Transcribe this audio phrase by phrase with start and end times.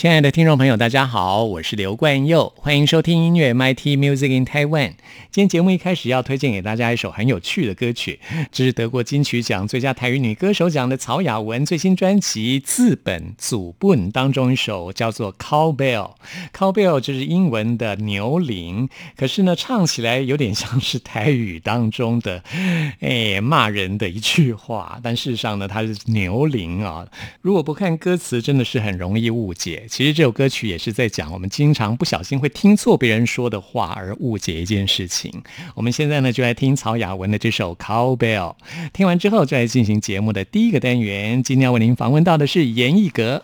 [0.00, 4.94] 亲爱的听众朋友，大家好，我是刘冠佑，欢迎收听音乐 MIT Music in Taiwan。
[5.30, 8.18] 今天节目一开始要推荐给大家一首很有趣的歌曲，
[8.50, 15.76] 这是得过金曲奖最佳台语女歌手奖的曹雅文最新专辑《自本祖本》当中一首叫做《Cowbell》。
[16.54, 22.42] Cowbell 就是英文的牛铃，可是呢，唱起来有点像是台语当中的
[23.00, 27.06] 哎骂人的一句话，但事实上呢，它是牛铃啊。
[27.42, 29.88] 如果不看歌词，真的是很容易误解。
[29.90, 35.42] 其实这首歌曲也是在讲我们经常不小心会听错别人说的话而误解一件事情。
[35.74, 38.16] 我们现在呢就来听曹雅文的这首《Cowbell》，
[38.92, 41.42] 听完之后再来进行节目的第一个单元。
[41.42, 43.42] 今天要为您访问到的是严艺格。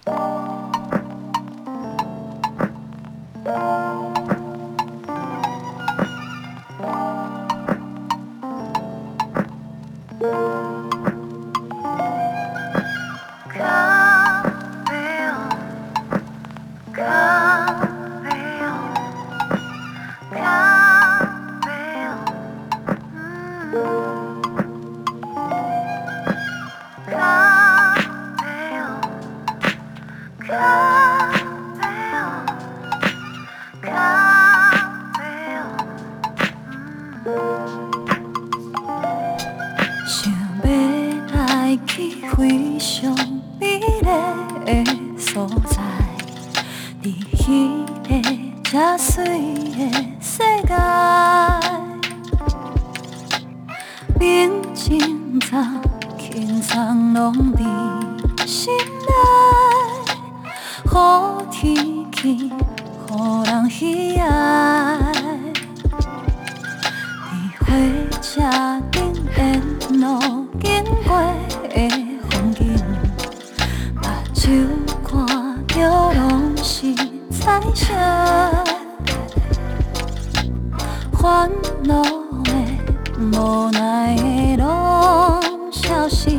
[83.32, 85.41] 无奈的拢
[85.72, 86.31] 消失，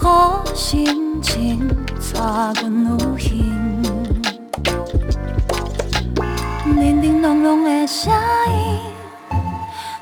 [0.00, 1.68] 好心情
[2.14, 2.20] 带
[2.60, 3.82] 阮旅行。
[6.64, 8.80] 叮叮咚咚的声音，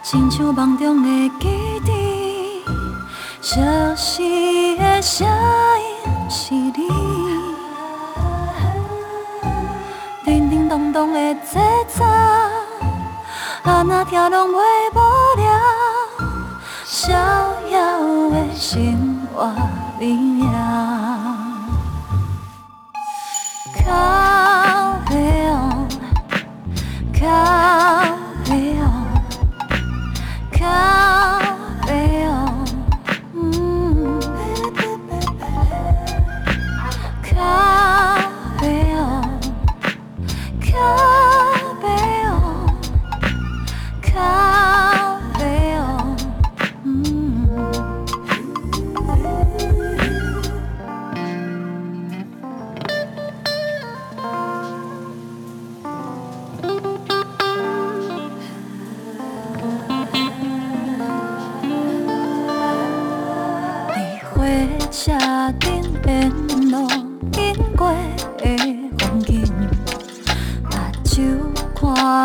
[0.03, 1.09] 亲像梦中的
[1.41, 1.49] 记
[1.87, 2.65] 忆。
[3.43, 3.61] 消
[3.97, 6.73] 失的声音是你，
[10.25, 11.59] 叮叮咚咚的节
[11.89, 12.05] 奏，
[13.63, 14.90] 安那听拢袂
[17.11, 17.17] 逍
[17.73, 19.53] 遥的生活
[19.99, 20.49] 美妙。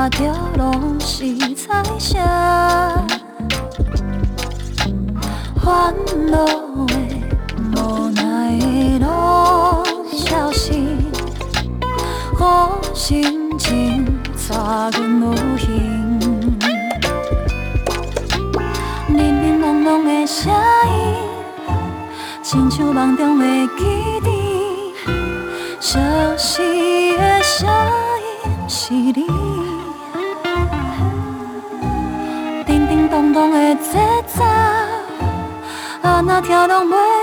[0.07, 2.22] 那条路是彩霞
[5.59, 5.96] 欢
[6.28, 6.46] 乐
[6.85, 6.93] 的
[7.75, 9.07] 无奈的
[10.11, 10.96] 消息
[12.37, 14.05] 好心情
[14.35, 16.19] 咋个能无形
[19.07, 21.16] 叮叮咚的声音
[22.43, 23.84] 亲像梦中的记
[24.23, 24.93] 忆
[25.81, 25.97] 熟
[26.37, 27.67] 悉的声
[28.46, 29.24] 音是你
[36.41, 37.15] Theo.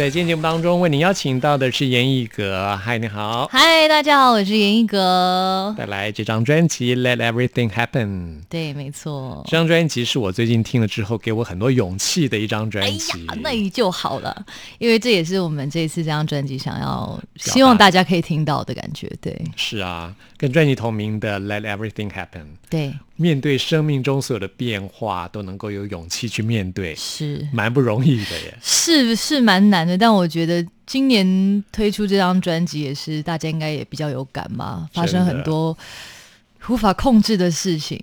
[0.00, 2.74] 在今天节目当中，为您邀请到的是严艺格。
[2.82, 3.46] 嗨，你好。
[3.52, 5.74] 嗨，大家好，我是严艺格。
[5.76, 8.06] 带来这张专辑《Let Everything Happen》。
[8.48, 9.42] 对，没错。
[9.44, 13.12] 这张专辑是我最近听了之后，给我很多勇气的一张专辑。
[13.28, 14.46] 哎呀，那就好了，
[14.78, 19.06] 因为这也是我们这一次这张专辑想要希望大家可以听到的感觉。
[19.20, 22.24] 对，是啊，跟专辑同名的《Let Everything Happen》。
[22.70, 22.94] 对。
[23.20, 28.58] 面对生命中所有的变化，都能够有勇气去面对，是蛮不容易的耶。
[28.62, 35.76] 是是蛮难的，但我觉得今年推出这张专辑也是大家应该也比较有感嘛，发生很多
[36.68, 38.00] 无法控制的事情，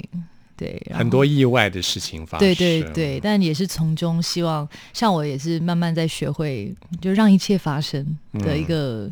[0.56, 6.72] 对，很多意外的事情发生，对对对，但也是从中希望，像我也是慢慢在学会，
[7.02, 9.10] 就让一切发生的一个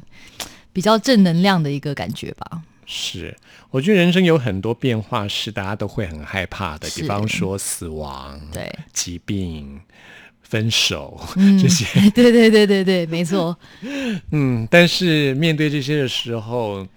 [0.72, 2.62] 比较正能量的一个感觉吧。
[2.86, 3.36] 是，
[3.72, 9.80] 我觉得人生有很多变化是大家都会很害怕的，比方说死亡、对疾病、
[10.42, 11.20] 分手
[11.62, 11.86] 这些。
[12.12, 13.58] 对对对对对，没错。
[14.32, 16.88] 嗯，但是面对这些的时候。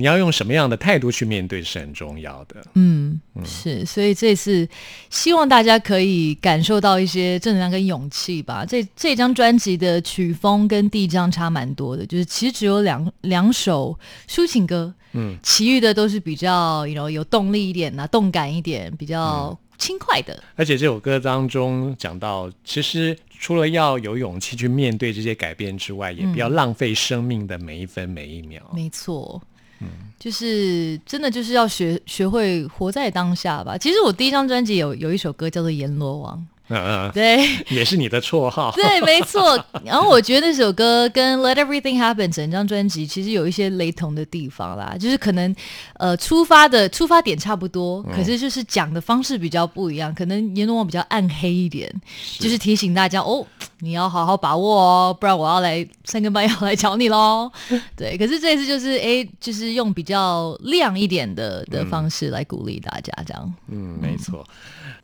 [0.00, 2.64] 你要用什么样的态度去面对是很重要的。
[2.74, 4.68] 嗯，是，所以这次
[5.10, 8.64] 希望大家可以感受到一些正能量跟勇气吧。
[8.64, 13.98] 这这张专辑的曲风跟第一张差蛮多的，就是其实只有两两首
[14.28, 20.42] 抒情歌，嗯，其余的都是比较有有动力一点啊，动感一点，比较轻快的。
[20.56, 28.62] 而且这首歌当中讲到，其实除了要有勇气去面对这些改变之外，也不要浪费生命的每一分每一秒。
[28.74, 29.40] 没错。
[29.80, 29.88] 嗯，
[30.18, 33.78] 就是真的就是要学学会活在当下吧。
[33.78, 36.36] 其实我第一张专辑有有一首歌叫做《阎罗王》。
[36.76, 37.38] 嗯，对，
[37.70, 38.70] 也是你的绰号。
[38.76, 39.62] 对，没错。
[39.84, 45.54] 然后我觉得那首歌跟《Let Everything Happen》整张专辑其实有一些雷同的地方啦，就是可能
[45.94, 50.14] 呃出发的出发点差不多，可是就是讲的方式比较不一样。
[50.14, 51.90] 可能阎罗王比较暗黑一点，
[52.38, 53.46] 就是提醒大家哦，
[53.78, 57.50] 你要好好把握哦，不然我要来三更半夜来找你喽。
[57.96, 63.54] 对，可是这次就是哎，就是用比较亮一点的的方式来鼓励大家，这样。
[63.68, 64.46] 嗯，没错。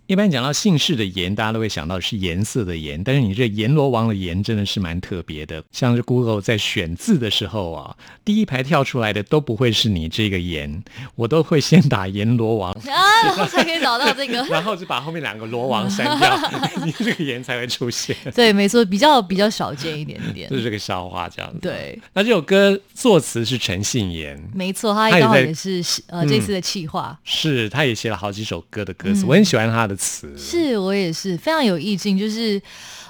[0.06, 5.64] 一般讲到姓氏的颜，大家都会想到是颜色的颜，但是你这阎罗王的颜真的是蛮特别的。
[5.72, 16.38] 像是 Google 在选字的时候啊，第一排跳出来的都不会是你这个颜，我都会先打阎罗王 啊，才可以找到这个， 然后就把后面两个罗王删掉，
[16.84, 18.14] 你这个颜才会出现。
[18.34, 21.60] 对，没错，比较比较少见一点点，就是这个笑话这样子。
[21.60, 29.94] 对，那这首歌作词是陈信言，没错，他刚好也是呃这次的企划，是他也写了好几首歌的歌词，我很喜欢他的。
[30.04, 32.60] 词是我也是非常有意境，就是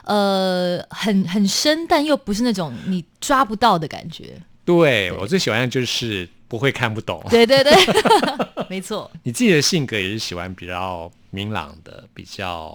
[0.05, 4.41] 呃很很深，但又不是那种你抓不到的感觉。
[4.65, 7.23] 对我最喜欢的就是不会看不懂。
[7.29, 7.73] 对对对，
[8.71, 9.11] 没错。
[9.25, 12.75] 你自己的性格也是喜欢比较明朗的，比较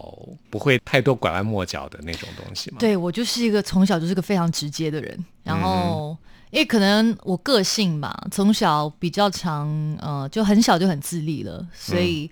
[0.52, 2.78] 不会太多拐弯抹角的那种东西吗？
[2.80, 6.16] 对我就是一个从小就是个非常直接的人，然后
[6.52, 9.68] 因为可能我个性吧，从小比较常
[10.00, 12.30] 呃就很小就很自立了，所以。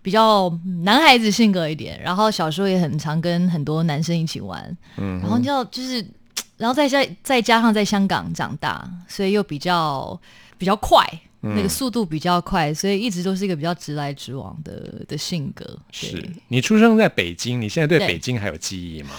[0.00, 0.48] 比较
[0.84, 6.04] 男孩子性格一点，然后小时候也很常跟很多男生一起玩，嗯，然后就就是，
[6.56, 10.18] 然后再加再加上在香港长大，所以又比较
[10.56, 11.04] 比较快，
[11.40, 15.78] 那个速度比较快，所以一直都是一个比较直来直往的的性格。
[15.90, 16.26] 是。
[16.48, 19.10] 你出生在北京，你现在对北京还有记忆吗？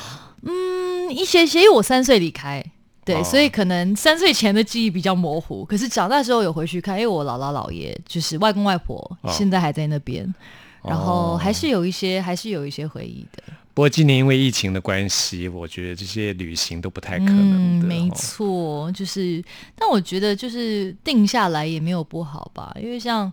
[0.43, 2.63] 嗯，一些些，因为我三岁离开，
[3.05, 10.33] 对，所以可能三岁前的记忆比较模糊，可是长大之后有回去看，因为我姥姥姥爷就是外公外婆现在还在那边。
[10.83, 13.43] 然后还是有一些，还是有一些回忆的。
[13.73, 17.87] 不过今年因为疫情的关系，我觉得这些旅行都不太可能的。
[17.87, 19.41] 没错，就是，
[19.75, 23.31] 但我觉得就是定下来也没有不好吧，因为像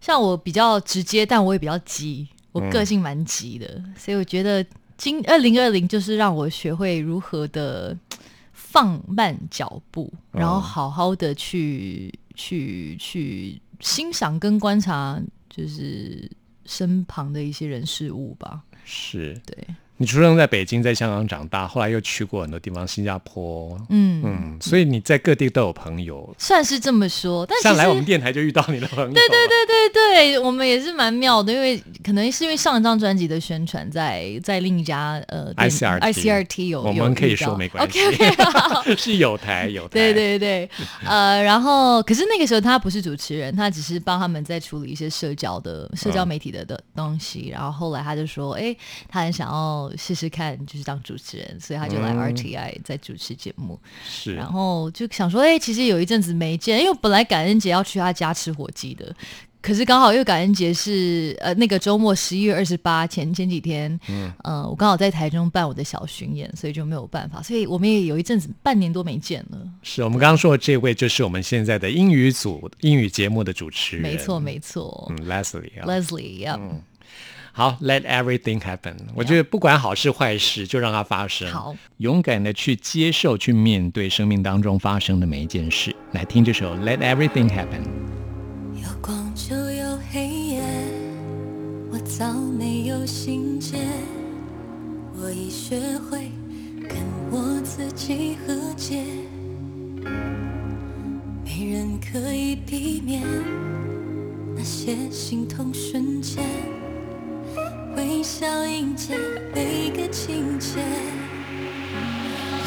[0.00, 4.64] 像我比较直接，但我也比较急，我个性蛮急的，所以我觉得
[4.98, 7.96] 今二零二零就是让我学会如何的
[8.52, 15.18] 放慢脚步，然后好好的去去去欣赏跟观察，
[15.48, 16.30] 就是。
[16.64, 19.66] 身旁的一些人事物吧，是对。
[20.00, 27.44] 你出生在北京，在香港长大，后来又去过很多地方，新加坡，嗯嗯，所以你在各地都有朋友，算是这么说。
[27.44, 38.16] 但上来我们电台就遇到你的朋友，对对对对对，我们也是蛮妙的，因为可能是因为上一张专辑的宣传在在另一家呃 I C R I C R T 有，我们可以说没关系，OK
[38.80, 40.70] OK， 是有台有 台，对对对，
[41.04, 48.74] 呃，然后可是那个时候他不是主持人，他只是帮他们在处理一些社交的社交媒体的的东西，然后后来他就说，哎，
[49.06, 49.89] 他很想要。
[49.96, 53.78] 试试看，就是当主持人，所以他就来 RTI 在主持节目。
[54.08, 59.14] 是，然后就想说，哎，其实有一阵子没见，因为本来感恩节要去他家吃火鸡的，
[59.60, 69.58] 可是刚好因为感恩节是呃那个周末十一月二十八前前几天，嗯，呃，我刚好在台中办我的小巡演，所以就没有办法，所以我们也有一阵子半年多没见了。
[69.82, 76.80] 是我们刚刚说的这位，就是我们现在的英语组英语节目的主持人，没错没错，嗯，Leslie 啊，Leslie，嗯，
[77.52, 78.94] 好，Let everything happen。
[79.14, 85.94] 我觉得不管好事坏事，就让它发生，好，勇敢的去接受、去面对生命当中发生的每一件事。
[86.12, 87.82] 来听这首 Let everything happen。
[88.74, 90.62] 有光就有黑夜，
[91.90, 93.76] 我早没有心结，
[95.20, 95.76] 我已学
[96.08, 96.30] 会
[96.88, 96.96] 跟
[97.30, 99.04] 我自己和解，
[101.44, 103.22] 没人可以避免
[104.56, 106.44] 那些心痛瞬间，
[107.96, 109.16] 微笑迎接
[109.54, 110.78] 每个情节。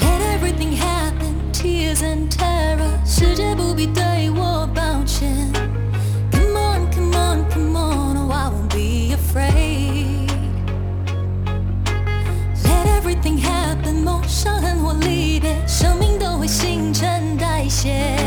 [0.02, 5.52] Let everything happen, tears and terror，世界不必对我抱歉。
[6.32, 10.30] Come on, come on, come on, oh I won't be afraid.
[12.64, 18.18] Let everything happen，梦想和我离别，生命都会新陈代谢。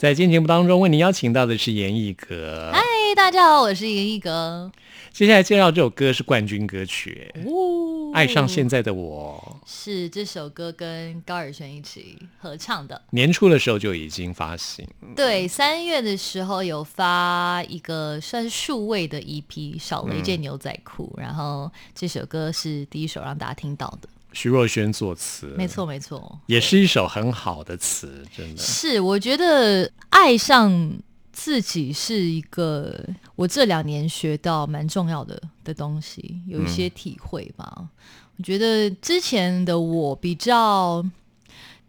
[0.00, 2.70] 在今天节目当中，为您邀请到的是严艺格。
[2.72, 2.80] 嗨，
[3.14, 4.72] 大家好，我是严艺格。
[5.12, 9.60] 接下来介绍这首歌是冠军歌曲，哦爱上现在的我》。
[9.70, 13.02] 是这首歌跟高尔宣一起合唱的。
[13.10, 24.08] 年初的时候就已经发行，对，三月的时候有发一个算是数位的 EP，少了一件牛仔裤，然后这首歌是第一首让大家听到的。
[24.32, 28.60] 徐若瑄作词，没，错，没错，也是一首很好的词，真的。
[28.60, 30.92] 是我觉得爱上
[31.32, 32.98] 自己是一个
[33.36, 37.88] 我这两年学到蛮重要的的东西，有一些体会吧。
[38.36, 41.04] 我觉得之前的我比较，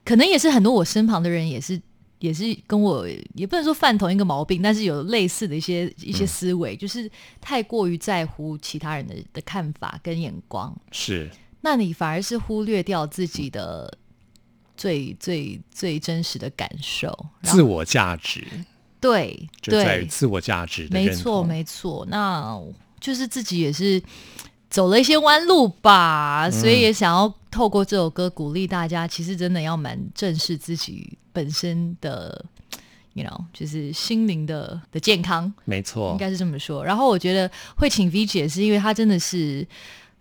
[0.03, 1.81] 可能也是很多我身旁的人也是。
[2.21, 7.09] 也是跟我也不能说犯同一个毛病，但是有类似的一些一些思维，就是
[7.41, 11.27] 太过于在乎其他人的的看法跟眼光，是，
[11.61, 13.97] 那你反而是忽略掉自己的
[14.75, 18.45] 最最最真实的感受，自我价值。
[18.99, 21.09] 对就在于对，自我价值的没。
[21.09, 22.55] 错没错，那
[22.99, 23.99] 就是自己也是
[24.69, 32.45] 走了一些弯路吧，所以也想要透过这首歌鼓励大家，其实真的要蛮正视自己本身的
[33.13, 36.11] ，you know，就是心灵的的健康，没错。
[36.11, 36.85] 应，该是这么说。
[36.85, 39.67] 然后我觉得会请 V 姐是因为她真的是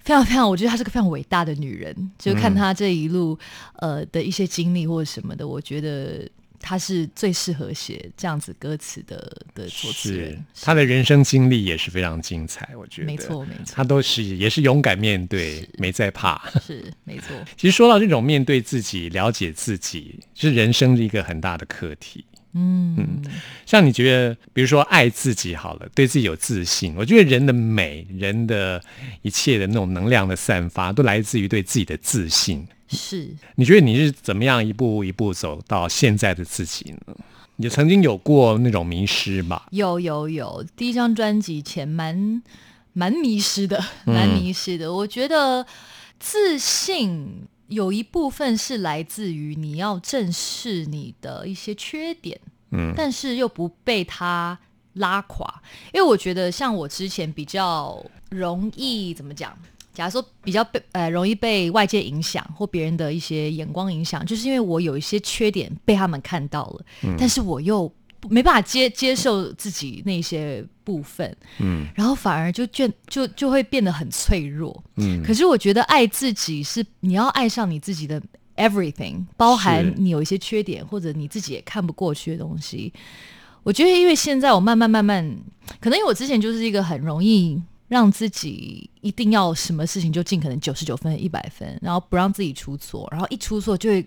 [0.02, 2.10] 非常非常，我觉得她是个非常伟大的女人。
[2.18, 3.38] 就看她这一路、
[3.76, 6.28] 呃的一些经历或者什么的，我觉得
[6.58, 9.16] 她是最适合写这样子歌词的
[9.54, 10.44] 的作词是人。
[10.62, 16.50] 他的人生经历也是非常精彩，我觉得没错没错她都是也是勇敢面对，没在怕。
[16.60, 22.24] 是没错，其实说到这种面对自己、了解自己，是人生的一个很大的课题。
[22.52, 23.22] 嗯
[23.64, 28.82] 像你觉得，比如说爱自己好了，对自己有自信，我觉得人的美、人的
[29.22, 32.66] 一切的那种能量的散发，都来自于对自己的自信。
[32.88, 37.14] 是你觉得你是怎么样一步一步走到现在的自己呢？
[37.54, 39.68] 你曾经有过那种迷失吧？
[39.70, 42.42] 有有有，第一张专辑前蛮
[42.92, 44.92] 蛮迷失的，蛮迷失的。
[44.92, 45.64] 我觉得
[46.18, 52.38] 自信有一部分是来自于你要正视你的一些缺点，
[52.72, 54.58] 嗯但是又不被它
[54.94, 55.62] 拉垮。
[55.94, 59.56] 因为我觉得像我之前比较容易怎么讲？
[59.92, 66.84] 假如说比较被呃容易被外界影响或别人的一些眼光影响，就是因为我有一些缺点被他们看到了，
[67.18, 67.92] 但是我又
[68.28, 74.84] 没办法接接受自己那些部分，嗯然后反而就变就就会变得很脆弱。
[74.96, 78.20] 嗯，可是我觉得爱自己是你要爱上你自己的
[78.56, 82.92] everything，包含你有一些缺点或者你自己也看不过去的东西。
[83.62, 85.22] 我觉得，因为现在我慢慢慢慢，
[85.80, 94.06] 可能因为我之前就是一个很容易让自己一定要什么事情就尽可能九十九分、一百分，然后不让自己出错，然后一出错就会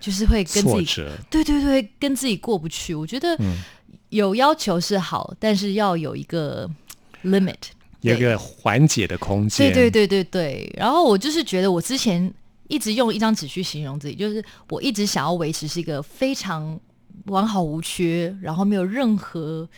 [0.00, 2.94] 就是会跟自己，对对对，跟自己过不去。
[2.94, 3.58] 我觉得嗯
[4.08, 6.66] 有要求是好，但是要有一个
[7.22, 7.54] limit，
[8.00, 9.70] 有一个缓解的空间。
[9.70, 10.74] 对对对对对。
[10.74, 12.32] 然后我就是觉得我之前
[12.68, 16.80] 一直用一张纸去形容自己，就是我一直想要维持是一个非常
[17.26, 19.68] 完好无缺，然后没有任何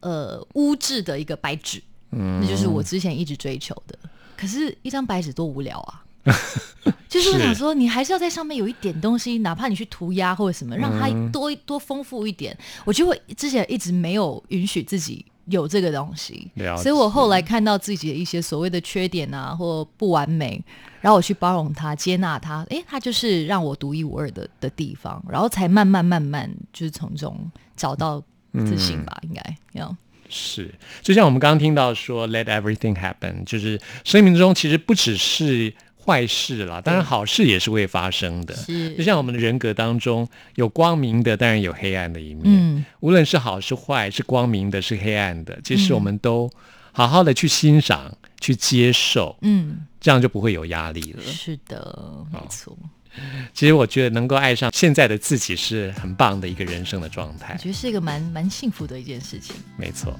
[0.00, 1.80] 呃污渍的一个白纸，
[2.12, 3.98] 嗯那就是我之前一直追求的。
[4.36, 6.04] 可是，一张白纸多无聊啊！
[7.08, 12.56] 就是我想说，你还是要在上面有一点东西，哪怕你去涂鸦或者什么，让它嗯多、多丰富一点。
[12.84, 20.62] 我就会之前一直没有允许自己有这个东西，所以我后来看到自己的一些所谓的缺点啊，或不完美，
[21.00, 29.96] 然后我去包容它、接纳它，诶，它就是让我独一无二的的地方，然后才慢慢慢慢就是从中找到自信吧，应该要。
[30.28, 35.72] 是，就像我们刚刚听到说 “let everything happen”，就是生命中其实不只是
[36.04, 38.54] 坏事啦，当然好事也是会发生的。
[38.54, 42.42] 是就像我们的人格当中有光明的，当然有黑暗的一面。
[42.46, 46.50] 嗯，无论是好是坏，是光明的，是黑暗的，其实我们都
[46.92, 51.22] 好好的去欣赏、去接受，嗯，这样就不会有压力了。
[51.22, 52.76] 是的，没错。
[53.52, 57.58] 其实我觉得能够爱上现在的自己是很棒的一个人生的状态我。
[57.58, 59.56] 觉得是一个蛮蛮幸福的一件事情。
[59.76, 60.16] 没错。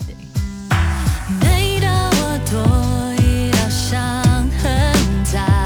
[1.40, 4.22] 每当我多一道伤
[4.58, 5.57] 痕在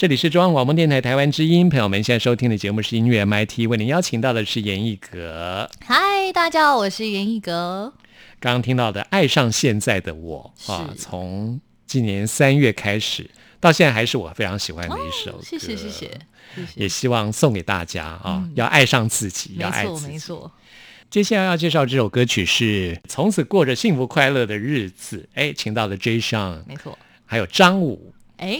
[0.00, 5.68] 这里是中央广播电台台湾之音，朋友们现在收听的节目是音乐 MIT，为您邀请到的是严艺格。
[5.84, 7.92] 嗨，大家好，我是严艺格。
[8.38, 13.28] 刚刚听到的《爱上现在的我》啊，从今年三月开始
[13.60, 15.38] 到现在还是我非常喜欢的一首歌。
[15.38, 16.18] 哦谢谢谢谢
[16.76, 20.12] 也希望送给大家啊，要爱上自己，要爱自己。
[20.12, 20.50] 没错。
[21.10, 26.18] 接下来要介绍这首歌曲是《从此过着幸福快乐的日子》，哎，请到了 J.
[26.20, 26.98] Sean，没错。
[27.26, 28.58] 还有张武，哎，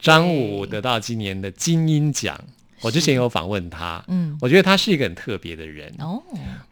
[0.00, 2.38] 张对武得到今年的金鹰奖。
[2.80, 4.36] 我之前有访问他，嗯。
[4.40, 6.20] 我觉得他是一个很特别的人，哦，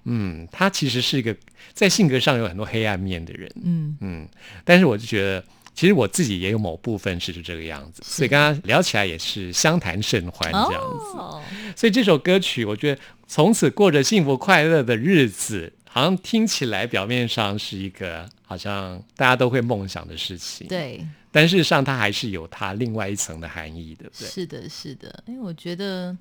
[0.04, 1.36] 嗯，他其实是一个
[1.72, 4.28] 在性格上有很多黑暗面的人，嗯，嗯，
[4.64, 11.18] 但是我就觉得，其实我自己也有某部分是这个样子，所以跟他聊起来也是相谈甚欢这样子。
[11.18, 11.40] 哦，
[11.76, 24.28] 所以这首歌曲，我觉得从此过着幸福快乐的日子，好像听起来表面上是一个好像大家都会梦想的事情，，对，但事实上它还是有它另外一层的含义，对不对？
[24.28, 25.22] 是的，是的。
[25.26, 26.16] 因为我觉得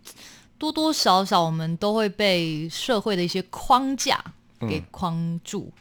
[0.58, 4.24] 多多少少我们都会被社会的一些框架
[4.60, 5.72] 嗯给框住。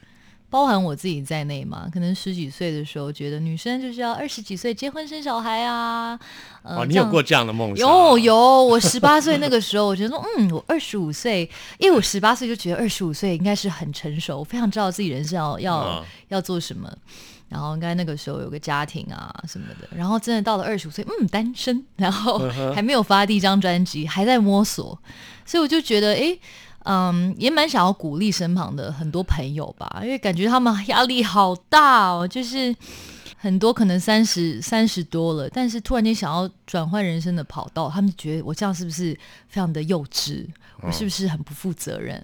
[0.50, 6.18] 包含我自己在内嘛，可能十几岁的时候觉得女生就是要二十几岁结婚生小孩啊，
[6.62, 7.86] 呃，哦，你有过这样的梦想？
[7.86, 16.90] 有有，我十八岁那个时候，我觉得，嗯，我二十五岁，因为我十八岁就觉得二十五岁应该是很成熟，非常知道自己人生要要、嗯要做什么，
[17.48, 22.38] 然后应该那个时候有个家庭啊什么的，然后真的到了二十五岁，嗯，单身， 然后
[22.74, 24.98] 还没有发第一张专辑，还在摸索，
[25.44, 26.38] 所以我就觉得，诶。
[26.84, 32.74] 嗯，也蛮想要鼓励身旁的很多朋友吧，因为感觉他们压力好大哦，就是
[33.37, 39.12] 很多可能三十三十多了，但是突然间想要转换人生的跑道，他们觉得我这样是不是
[39.48, 40.46] 非常的幼稚？
[40.80, 42.14] 我是不是很不负责任？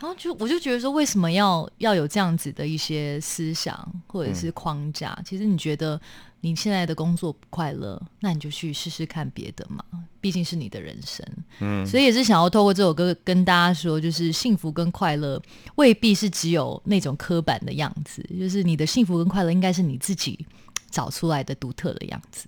[0.00, 5.18] 然后就我就觉得说，为什么要要有这样子的一些思想或者是框架？
[5.24, 6.00] 其实你觉得
[6.40, 9.84] 你现在的工作不快乐，那你就去试试看别的嘛，
[10.20, 11.26] 毕竟是你的人生。
[11.60, 15.40] 嗯，所以也是想要透过这首歌跟大家说，就是幸福跟快乐
[15.74, 20.46] 未必是只有那种刻板的样子，就是你的幸福跟快乐应该是你自己
[20.90, 22.46] 找出来的独特的样子。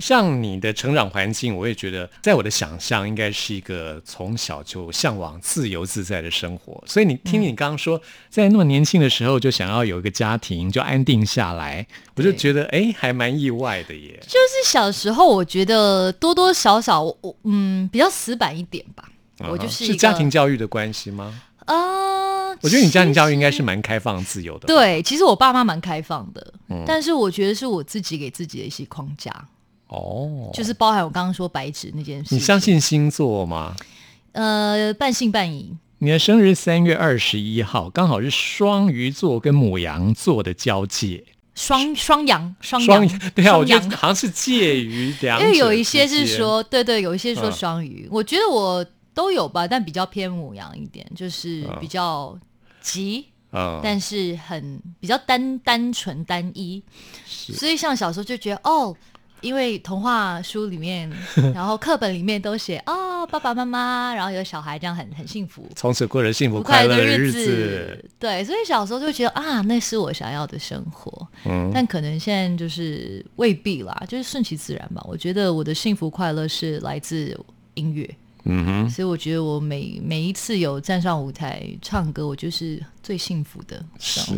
[0.00, 6.82] 像你的成长环境，我也觉得，在我的想象，应该是一个从小就向往自由自在的生活。
[6.86, 11.86] 所以你听你刚刚说，在那么年轻的时候就想要有一个家庭，就安定下来，
[12.16, 14.18] 我就觉得哎，还蛮意外的耶。
[14.22, 19.04] 就是小时候，我觉得多多少少，我我嗯比较死板一点吧。
[19.48, 21.40] 我就是是家庭教育的关系吗？
[21.66, 25.02] 呃，我觉得你家庭教育应该是蛮开放、自由的。，对。
[25.02, 29.32] 其实我爸妈蛮开放的，嗯但是我觉得是我自己给自己的一些框架，
[29.90, 32.32] 哦，就是包含我刚刚说白纸那件事。
[32.34, 33.74] 你相信星座吗？
[34.32, 35.76] 呃半信半疑？
[35.98, 41.24] 你的生日三月二十一号，刚好是双鱼座跟母羊座的交界。
[41.56, 52.38] 双双羊双双阳对啊，我觉得好像是介于两者因为有一些是说，对对，有一些说嗯双鱼，我觉得我都有吧，但比较偏母羊一点，就是比较
[52.80, 56.80] 急，嗯，但是很比较单单纯单一，
[57.26, 58.96] 所以像小时候就觉得哦。
[59.40, 61.10] 因为童话书里面，
[61.54, 67.44] 然后课本里面都写哦，爸爸妈妈，然后有小孩，这样很很幸福，从此过着幸福快乐的日子。
[67.44, 68.04] 子。
[68.18, 71.26] 对，所以小时候就觉得啊，那是我想要的生活。
[71.44, 75.04] 嗯，但可能现在就是未必啦，就是顺其自然吧。
[75.08, 77.38] 我觉得我的幸福快乐是来自
[77.74, 78.08] 音乐，
[78.44, 84.32] 嗯哼，所以我觉得我每每一次有站上舞台唱歌，我就是最幸福的，是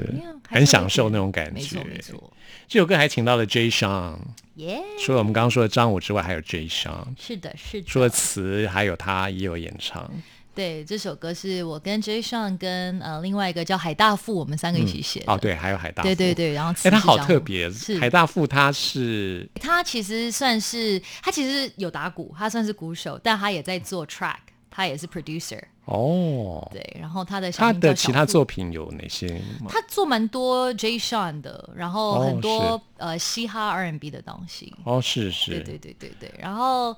[0.48, 2.32] 很享受那种感没错觉没错，
[2.66, 3.70] 这首歌还请到了 J.
[3.70, 4.16] Sean，
[4.56, 6.66] 耶、除了我们刚刚说的张武之外，还有 J.
[6.66, 10.10] Sean，是的，是的，除了词，还有他也有演唱。
[10.54, 12.20] 对，这首歌是我跟 J.
[12.20, 15.32] Sean 跟呃另外一个叫海大富，我们三个一起写的。
[15.32, 24.36] 哦，对，还有海大富，对对对，然后词哎，他好特别是，海大富他是他其实算是他其实有打鼓，他算是鼓手，但他也在做 track，
[24.70, 25.60] 他也是 producer。
[25.86, 29.42] 哦，对，然后他的他的其他作品有哪些？
[29.68, 30.96] 他做蛮多 J.
[30.96, 34.72] Sean 的，然后哦很多、是呃嘻哈 R&B 的东西。
[34.84, 36.96] 哦，是是，对对对对对，然后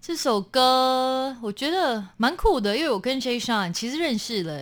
[0.00, 4.58] 这首歌我觉得蛮酷的，因为我跟 Jay Sean 其实认识了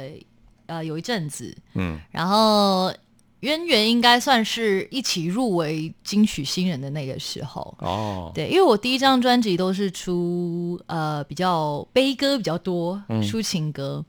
[0.67, 2.93] 呃有一阵子，嗯，然后
[3.41, 7.77] 渊源应该算是一起入围金曲新人的那个时候。
[7.79, 14.05] 哦，对，因为我第一张专辑都是出呃比较悲歌比较多，嗯抒情歌。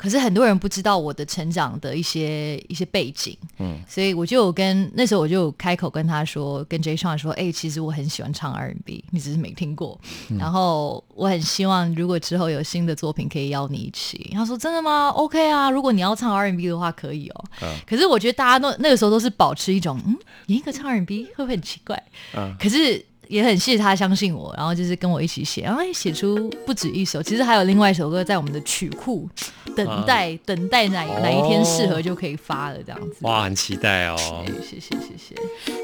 [0.00, 10.00] 可是很多人不知道我的成长的一些一些背景，嗯，所以我就有跟那时候我就有开口跟他说，跟 J 上说，哎、其实我很喜欢唱 R&B，你只是没听过。
[10.30, 14.30] 嗯然后我很希望如果之后有新的作品可以邀你一起。
[14.32, 17.44] 他说真的吗？OK 啊，如果你要唱 R&B 的话可以哦。
[17.62, 22.02] 嗯可是我觉得大家都那个时候都是保持一种，嗯，演一个唱 R&B 会不会很奇怪？
[22.34, 29.28] 嗯可是也很谢谢他相信我，然后就是跟我一起写，然后也写出不止一首，其实还有另外一首歌在我们的曲库
[29.76, 33.18] 等待，等待哪哪一天适合就可以发了这样子。
[33.20, 34.44] 哇，很期待哦。
[34.44, 35.34] 哎，谢谢谢谢。
[35.64, 35.74] 别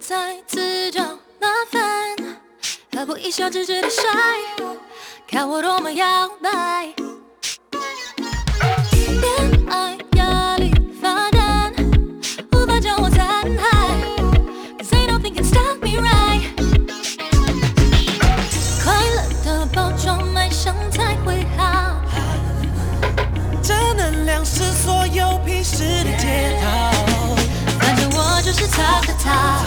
[0.00, 1.04] 再自找
[1.38, 2.16] 麻烦，
[2.92, 4.02] 何不一笑置之的帅？
[5.28, 6.94] 看我多么摇摆。
[9.20, 9.95] 恋爱
[29.06, 29.60] 的他，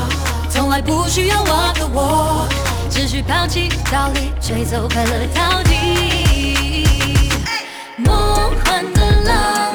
[0.49, 2.47] 从来不需要我的我，
[2.89, 6.85] 只需抛弃道理，吹走快乐到底。
[7.97, 9.68] 梦幻的浪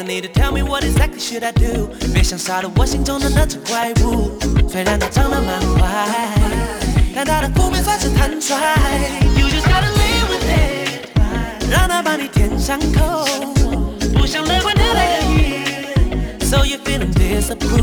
[0.00, 4.38] don't need to tell me what exactly should I do，别想杀了我心中的那只怪物。
[4.66, 6.08] 虽然它长得蛮坏，
[7.14, 8.56] 但它的负面算是坦率。
[9.36, 11.10] You just gotta live with it，
[11.70, 13.26] 让它把你填上口。
[14.14, 16.40] 不想乐观的来源。
[16.46, 17.79] So you feeling disapproved?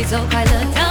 [0.00, 0.89] 理，吹走快乐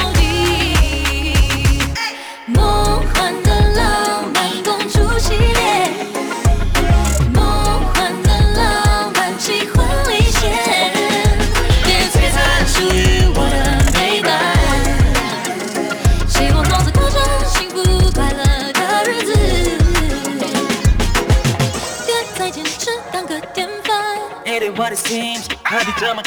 [26.00, 26.22] 这么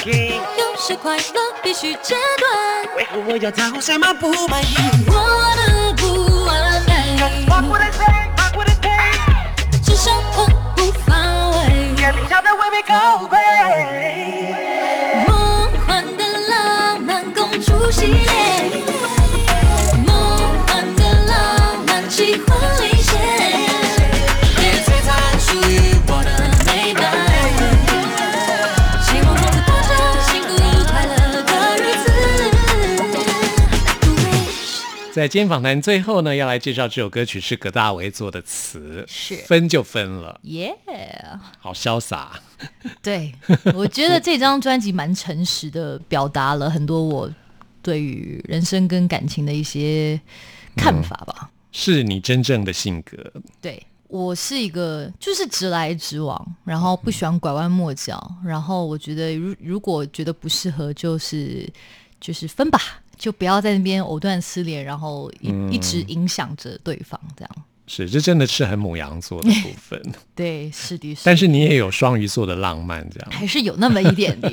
[0.76, 1.22] 些快乐
[1.62, 2.94] 必须截断。
[2.94, 4.76] 为何我要在乎什什么么不满意？
[5.06, 5.14] 我
[5.56, 7.48] 的不完美我。
[15.26, 18.62] 梦幻的浪漫公主系列，
[35.22, 39.37] 在今天访谈最后呢，要来介绍这首歌曲是葛大为做的词，是。
[39.46, 40.76] 分就分了，耶、
[41.61, 42.40] 好潇洒。
[43.00, 43.32] 对，
[43.72, 47.32] 我觉得这张专辑蛮诚实的，表达了很多我
[47.80, 50.20] 对于人生跟感情的一些
[50.74, 51.48] 看法吧。
[51.70, 53.16] 是你真正的性格，
[53.61, 61.72] 对我是一个就是直来直往，然后不喜欢拐弯抹角，然后我觉得如如果觉得不适合，就是
[62.20, 62.80] 就是分吧，
[63.22, 67.50] 就不要在那边藕断丝连，然后一、一直影响着对方这样。
[67.87, 70.02] 是这真的是很母羊座的部分，
[70.35, 73.30] 对，是的，但是你也有双鱼座的浪漫，这样。
[73.30, 74.50] 还是有那么一点的。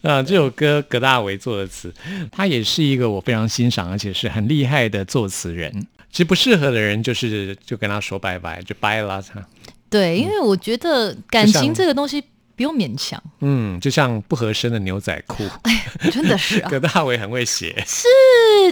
[0.00, 1.92] 啊，这首歌葛大为作的词，
[2.32, 5.86] 他也是一个我非常欣赏，而且是很厉害的作词人。
[6.10, 9.46] 其实不适合的人，就是就跟他说拜拜，就拜了他。
[9.90, 12.24] 对，因为我觉得感情这个东西
[12.56, 17.82] 不用勉强，嗯，就像不合身的牛仔裤， 哎真的是啊，葛大为很会写。
[17.86, 18.04] 是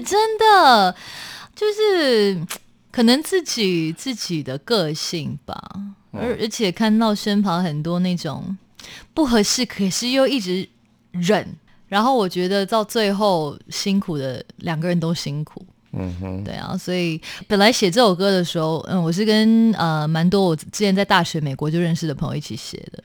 [0.04, 0.94] 真的，
[1.54, 2.40] 就是
[2.90, 5.60] 可能自己自己的个性吧，
[6.12, 8.56] 而而且看到身旁很多那种
[9.14, 10.68] 不合适，可是又一直
[11.12, 11.46] 忍，
[11.88, 15.64] 然后我觉得到最后辛苦的两个人都辛苦。
[15.94, 23.04] 嗯哼，对啊，所以本来写这首歌的时候，嗯，我是跟呃蛮多我之前在大学美国就认识的朋友一起写的，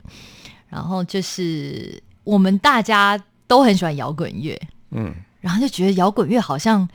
[0.68, 6.88] 然后就是我们大家都很喜欢摇滚乐，嗯，然后就觉得摇滚乐好像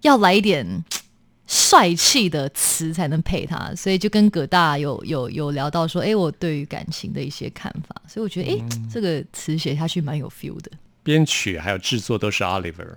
[0.00, 0.98] 要来一点嘖
[1.46, 10.70] 帅气的词才能配它，所以就跟葛大有有有聊到说，哎，我对于感情的一些看法，所以我觉得，哎、这个词写下去蛮有 feel 的。
[11.02, 12.96] 编曲还有制作都是 Oliver。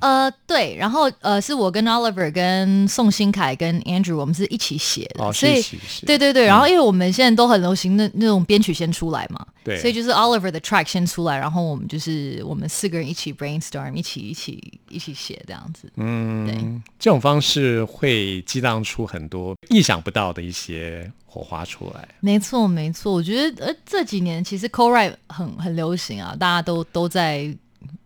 [0.00, 5.60] 呃，对，然后呃，是我跟 Oliver、跟宋新凯、跟 Andrew 我们是一起写的，哦，所以。
[6.06, 15.90] 对对对，然后因为我们现在都很流行那那种编曲先出来嘛，对所以就是 Oliver 的 track 先出来，然后我们就是我们四个人一起 brainstorm，一起一起一起写这样子。
[15.96, 16.54] 嗯，对
[16.98, 22.08] 这种方式会激荡出很多意想不到的一些火花出来。
[22.20, 27.54] 没错没错，我觉得呃这几年其实 co write 很很流行啊，大家都都在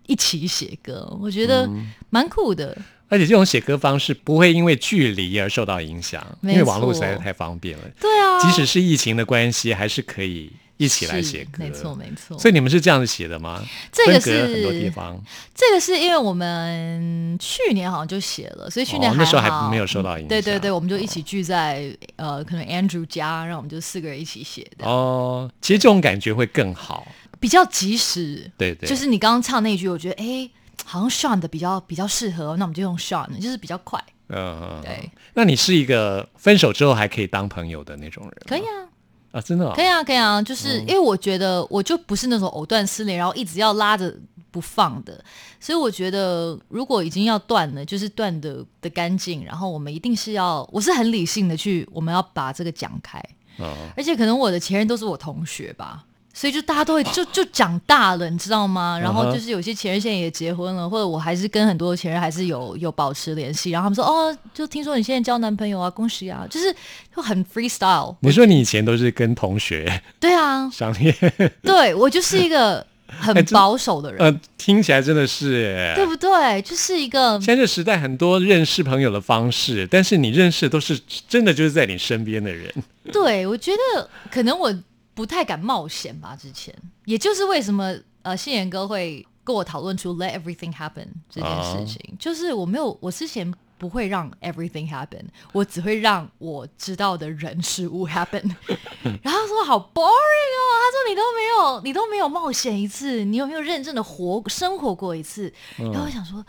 [0.07, 2.77] 一起写歌，我觉得嗯蛮酷的。
[3.09, 7.85] 而且这种写歌方式不会因为距离而受到影响，因为网络实在是太方便了。
[8.01, 11.59] 对啊，即使是疫情的关系，还是可以一起来写歌。
[11.59, 12.37] 没错没错。
[12.38, 13.62] 所以你们是这样子写的吗？
[13.93, 15.23] 这个是很多地方，
[15.55, 27.07] 这个是因为我们去年好像就写了，所以去年那时候还没有受到影响对对对，我们就一起聚在、呃，可能 Andrew 家，然后我们就四个人一起写的，哦，其实这种感觉会更好。
[27.45, 28.51] 比较及时。
[28.57, 30.49] 对对，就是你刚刚唱那一句，我觉得哎，
[30.83, 34.03] 好像 Sean 的比较比较适合，那我们就用 Sean，就是比较快。
[34.31, 35.11] 嗯，对。
[35.35, 38.33] 那你是一个分手之后还可以当朋友的那种人？
[38.47, 38.89] 可以啊，
[39.33, 44.17] 啊，真的、哦可以啊，可以啊，就是因为我觉得我就不是那种藕断丝连，然后一直要拉着
[44.51, 45.23] 不放的，
[45.61, 53.23] 所以我觉得如果已经要断了，就是断的的干净，然后我们一定是要，我是很理性的去，我们要把这个讲开，
[53.59, 56.07] 嗯而且可能我的前任都是我同学吧。
[56.35, 58.99] 所以就大家都会就 就长大了，你知道吗？
[59.01, 63.70] 然后就是有些前任现在也结婚了，或者我还是跟很多前任还是有有保持联系。
[63.70, 66.75] 然后他们说哦，就听说你现在交男朋友啊，恭喜啊，就是
[67.15, 68.17] 就很 freestyle。
[68.21, 71.15] 你说你以前都是跟同学对啊，商业，
[71.63, 75.92] 对我就是一个很保守的人，呃，听起来真的是耶。
[75.94, 76.61] 对不对？
[76.63, 80.98] 就是一个现在这时代很多认识朋友的方式，但是你认识的都是
[81.29, 82.73] 真的就是在你身边的人。
[83.13, 84.75] 对我觉得可能我
[85.15, 86.37] 不太敢冒险吧。
[86.37, 98.42] 之前，也就是为什么呃，信言哥会跟我讨论出 “let everything happen” 这件事情，就是我没有，我之前不会让 everything happen，我只会让我知道的人事物 happen。
[99.23, 105.52] 然后他说好 boring 哦，他说你都没有，你都没有冒险一次，你有没有认真的活生活过一次？
[105.77, 106.44] 然后我想说。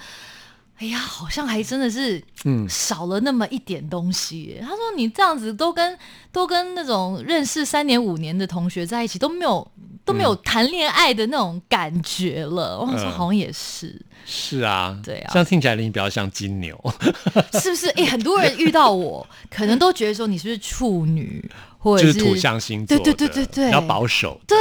[0.77, 4.59] 哎呀，好像还真的是，嗯，少了那么一点东西耶。
[4.61, 5.97] 他说你这样子都跟
[6.31, 9.65] 都跟那种认识三年五年的同学在一起都没有
[10.03, 12.77] 都没有谈恋爱的那种感觉了。
[12.79, 15.29] 我想说嗯好像也是，是啊，对啊。
[15.31, 16.75] 这样听起来你比较像金牛。
[17.61, 17.87] 是不是？
[17.91, 21.43] 哎、很多人遇到我，可能都觉得说你是不是处女，
[21.77, 23.65] 或者就是土象星座的，对对对对对。
[23.67, 24.57] 比较保守，，对，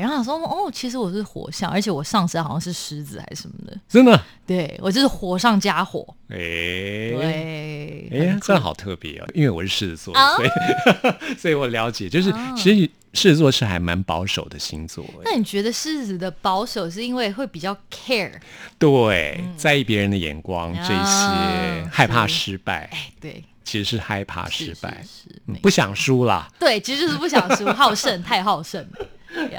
[0.00, 10.36] 然后想说哦，其实我是火象，而且我上身好像是狮子还是什么的，真的，对我就是火上加火，哎、对，哎、这样好特别哦，因为我是狮子座，啊？
[10.36, 10.48] 所以
[11.38, 18.32] 所以我了解，就是其实狮子座是还蛮保守的星座，那你觉得狮子的保守是因为会比较 care？
[18.78, 26.50] 对，在意别人的眼光，这些害怕失败，哎，对，其实是害怕失败，是不想输啦。
[26.58, 29.06] 对，其实就是不想输，好胜，太好胜了。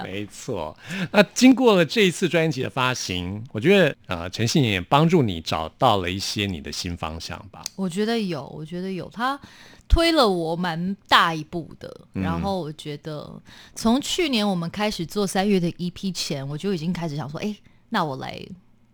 [0.03, 0.77] 没错，
[1.11, 7.63] 那经过了这一次专辑的发行，我觉得呃，陈信也帮助你找到了一些你的新方向吧。
[7.75, 9.39] 我觉得有，我觉得有，他
[9.87, 12.07] 推了我蛮大一步的。
[12.13, 12.23] 嗯。
[12.23, 13.41] 然后我觉得
[13.75, 17.55] 从去年我们开始做三月的 EP 前，我就已经开始想说，哎，
[17.89, 18.39] 那我来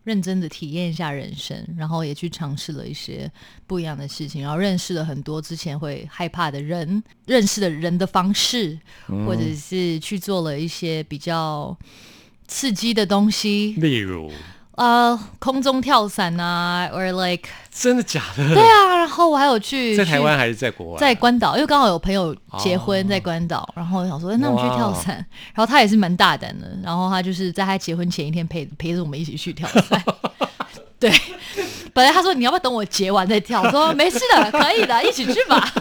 [0.03, 3.31] 认真的体验一下人生，然后也去尝试了一些
[3.67, 9.25] 不一样的事情，然后认识了很多之前会害怕的人，认识的人的方式，嗯。
[9.25, 11.77] 或者是去做了一些比较
[12.47, 14.31] 刺激的东西，例如，
[14.79, 18.55] 呃，空中跳伞啊，or like 真的假的？
[18.55, 20.97] 对啊，然后我还有去在台湾还是在国外？
[20.97, 25.15] 在关岛，因为刚好有朋友结婚哦在关岛，然后我想说，哎那我们去跳伞。
[25.53, 30.01] 然后他也是蛮大胆的，然后他就是在他结婚前一天陪陪着我们一起去跳伞。
[30.97, 31.11] 对，
[31.93, 35.73] 本来他说你要不要等我结完再跳，我说没事的，可以的，一起去吧。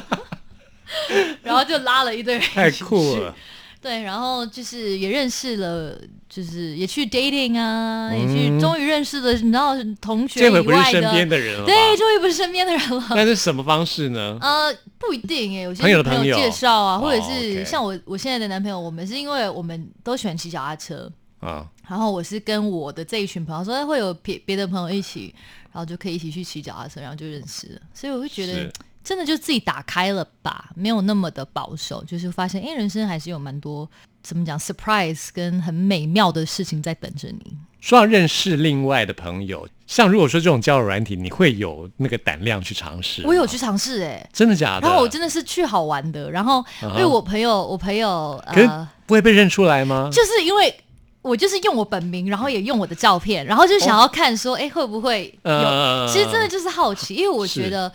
[1.44, 3.32] 然后就拉了一堆人太一起去酷了。
[3.80, 5.96] 对，然后就是也认识了，
[6.28, 11.64] 就是也去 dating 啊，也去终于认识了，你知道同学嗯这回不是以外身边的，人了？
[11.64, 13.04] 对，终于不是身边的人了。
[13.10, 14.36] 那是什么方式呢？
[14.40, 21.10] 呃，不一定诶，有些朋友的朋友介绍啊，哦或者是像我我现在的男朋友，我们是因为我们都喜欢骑脚踏车，
[21.40, 25.34] 啊，然后我是跟我的这一群朋友说哎会有别别的朋友一起，
[25.72, 28.70] 然后就可以一起去骑脚踏车，然后就认识了，所以我会觉得
[29.02, 33.88] 真的就自己打开了吧，没有那么的保守，就是发现哎，人生还是有蛮多
[34.22, 37.56] 怎么讲 surprise 跟很美妙的事情在等着你。
[37.80, 43.22] 说到认识另外的朋友，像如果说这种交友软体，你会有那个胆量去尝试？
[43.24, 44.86] 我有去，尝试哎，真的假的？
[44.86, 48.88] 然后我真的是去好玩的，然后因为我朋友我朋友呃。
[49.06, 50.10] 不会被认出来吗？
[50.12, 50.74] 就是因为
[51.22, 55.50] 我就是用我本名，然后也用我的照片，然后就想要看说，哎、会不会有？
[55.50, 57.90] 呃其实真的就是好奇，因为我觉得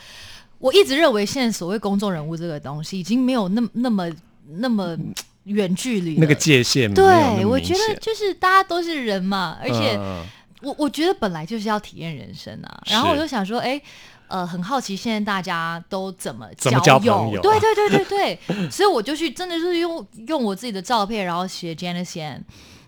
[0.57, 4.09] 我一直认为现在所谓公众人物这个东西已经没有那么那么
[4.57, 4.97] 那么
[5.45, 7.03] 远距离那个界限对，
[7.45, 10.23] 我明觉得就是大家都是人嘛，而且嗯
[10.61, 12.81] 我我觉得本来就是要体验人生啊。
[12.85, 13.81] 然后我就想说，哎、
[14.29, 22.39] 呃，很好奇现在大家都怎么交友对对对对对， 所以我就去真的是用用我自己的照片，然后写 Janice Yan，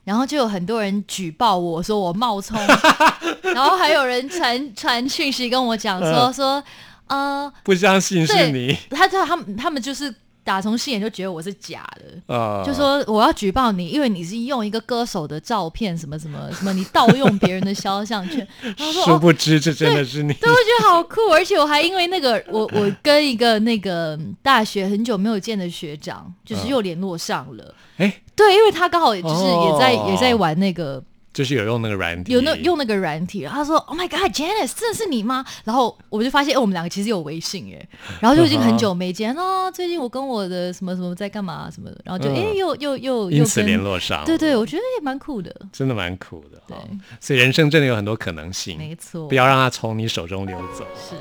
[0.06, 2.58] 然后就有很多人举报我说我冒充，
[3.54, 6.34] 然后还有人传传讯息跟我讲说、嗯。
[6.34, 6.64] 说，
[7.08, 10.12] 呃，不相信是你，他他他们他们就是
[10.46, 12.04] 打从心眼就觉得我是假的。
[12.28, 18.48] 呃，就说我要举报你，因为你是用一个歌手的照片，什么什么什么，你盗用别人的肖像权。
[18.78, 20.32] 然后说殊哦，不知这真的是你。
[20.36, 27.74] 对，我觉得好酷，而且我还因为那个，我我跟一个那个大学很久没有见的学长，就是又联络上了。
[27.98, 31.04] 哎，对，因为他刚好就是也在、哦也在玩那个
[31.36, 37.88] 就是有用那个软体，有那用那个软体，他说：“Oh my God，Janice，真的是你吗？”然后我就发现，哎、我们两个其实有微信耶，
[38.20, 39.70] 然后就已经很久没见哦。
[39.76, 42.56] 最近我跟我的什么什么在干嘛什么的，然后就哎、嗯。
[42.56, 46.98] 又又又因此联络上，对对，我觉得也蛮酷的，真的蛮酷的哈对。
[47.20, 50.88] 所以人生真的有很多可能性，没错，不要让它从你手中流走。
[50.96, 51.16] 是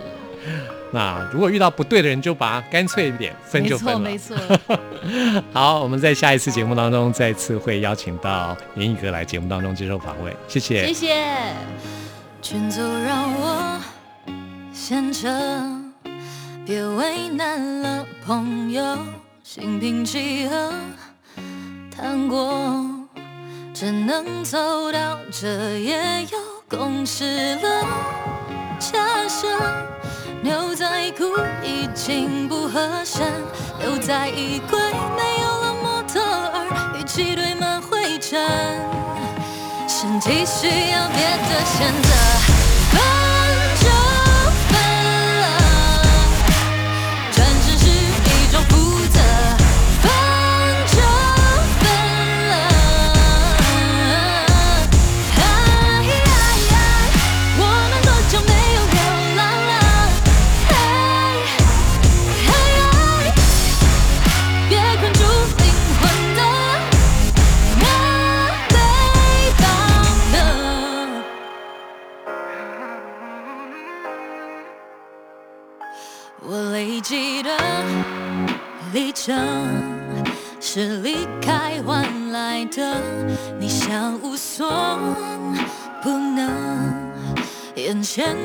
[0.94, 3.94] 那如果遇到不对的人，就把它干脆一点分就分了。
[3.94, 4.36] 错没错。
[5.52, 10.86] 好，我们在下一次节目当中再次会邀请到严宇哥来节目当中接受访问，谢谢。
[10.86, 11.26] 谢谢。
[12.40, 13.80] 劝走让我
[14.72, 15.28] 先撤，
[16.64, 18.96] 别为难了朋友，
[19.42, 20.72] 心平气和
[21.90, 22.86] 谈过，
[23.74, 26.38] 只能走到这也有
[26.68, 27.83] 共识了。
[32.06, 33.26] 情不合身，
[33.80, 34.78] 留在衣柜
[35.16, 38.38] 没有了模特儿，与其堆满灰尘。
[39.88, 41.16] 身体需要别
[41.48, 42.10] 的选择，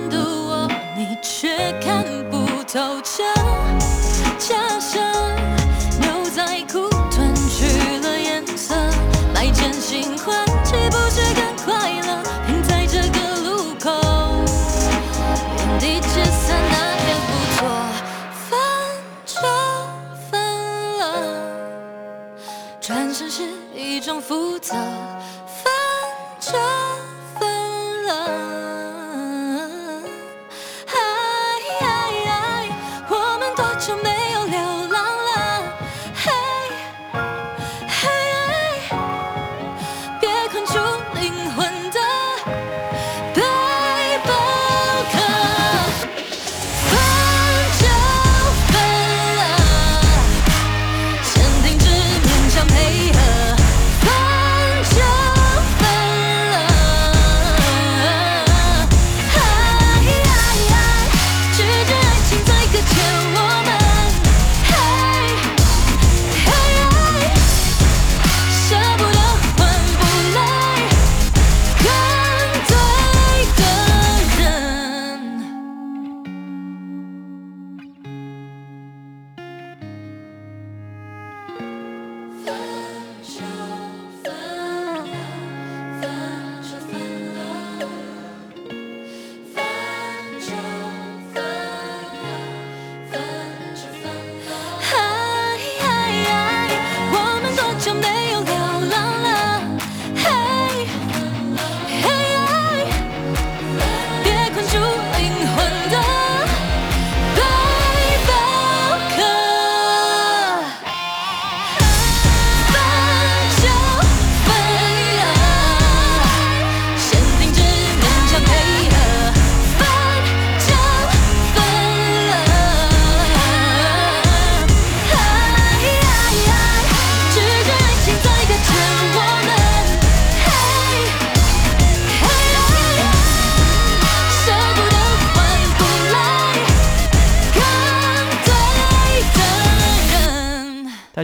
[0.09, 0.67] 的我
[0.97, 3.23] 你却看不透彻。
[4.37, 4.99] 假设
[5.99, 8.75] 牛仔裤褪去了颜色，
[9.33, 12.23] 买件新欢岂不是更快乐？
[12.47, 13.91] 停在这个路口，
[15.57, 16.75] 原地解散那
[17.05, 17.59] 也不错，
[18.49, 18.49] 分
[19.25, 19.35] 就
[20.31, 20.31] 分
[20.99, 21.01] 了，
[22.79, 23.43] 转身是
[23.75, 25.71] 一种负责，分
[26.39, 26.57] 就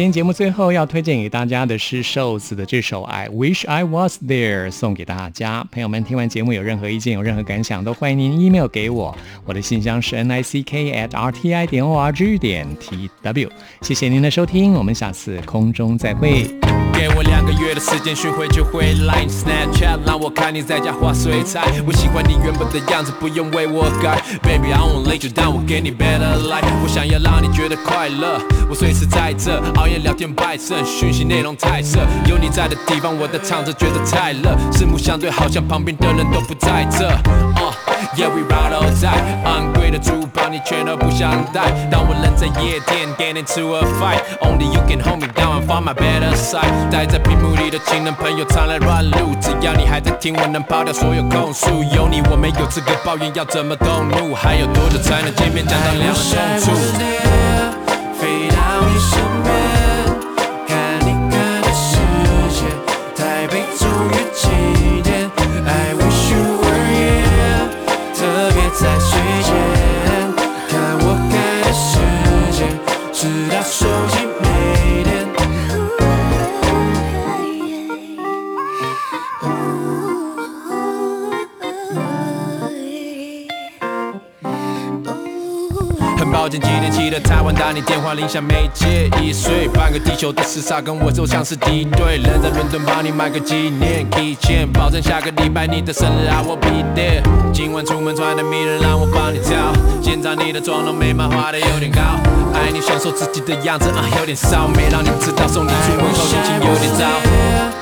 [0.00, 5.62] 今天节目最后要推荐给大家的是瘦子的这首《I Wish I Was There》，送给大家。
[5.70, 12.66] 朋友们，听完节目有任何意见、有任何感想，都欢迎您 email 给我，我的信箱是 n i c k at r t i 点 o r g 点
[12.80, 13.50] t w。
[13.82, 16.46] 谢谢您的收听，我们下次空中再会。
[17.40, 21.62] 两个月的时间，寻回就会 Line Snapchat，让我看你在家画水彩。
[21.86, 24.22] 我喜欢你原本的样子，不用为我改。
[24.42, 26.68] Baby I won't let you 但我给你 better life。
[26.82, 28.38] 我想要让你觉得快乐，
[28.68, 32.00] 我随时在这，熬夜聊天拜胜，讯息内容太色。
[32.28, 34.54] 有你在的地方，我在唱着觉得太热。
[34.70, 37.08] 四目相对，好像旁边的人都不在这。
[38.16, 41.70] Yeah, we ride or die，昂贵的珠宝你全都不想带。
[41.92, 46.90] 当我人在夜店，get into a fight，only you can hold me down find my better side。
[46.90, 51.84] 待在屏幕里的亲人朋友常来乱入，只要你还在听，我能抛掉所有控诉。
[51.94, 54.34] 有你我没有资格抱怨，要怎么动怒？
[54.34, 57.49] 还有多久才能见面，讲到两人痛处？
[87.70, 92.16] 台湾打你电话铃响没接，一岁半个地球的时差跟我就像是敌对。
[92.16, 97.22] 人在伦敦帮你买个纪念 keychain，保证下个礼拜你的生日 I will be there。
[97.52, 102.00] 今晚出门穿的迷人，让我帮你挑，检查你的妆容眉毛画的有点高，
[102.52, 107.79] 爱你享受自己的样子啊，有点骚，没让你知道送你出门后心情有点糟。